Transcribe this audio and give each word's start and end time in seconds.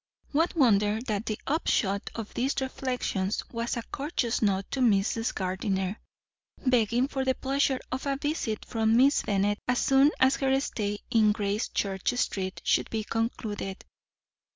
What 0.31 0.55
wonder 0.55 0.99
that 1.01 1.27
the 1.27 1.37
upshot 1.45 2.09
of 2.15 2.33
these 2.33 2.55
reflections 2.59 3.43
was 3.51 3.77
a 3.77 3.83
courteous 3.91 4.41
note 4.41 4.65
to 4.71 4.79
Mrs. 4.79 5.31
Gardiner, 5.31 5.99
begging 6.65 7.07
for 7.07 7.23
the 7.23 7.35
pleasure 7.35 7.79
of 7.91 8.07
a 8.07 8.17
visit 8.17 8.65
from 8.65 8.97
Miss 8.97 9.21
Bennet 9.21 9.59
as 9.67 9.77
soon 9.77 10.09
as 10.19 10.37
her 10.37 10.59
stay 10.59 10.97
in 11.11 11.33
Gracechurch 11.33 12.17
Street 12.17 12.63
should 12.65 12.89
be 12.89 13.03
concluded. 13.03 13.85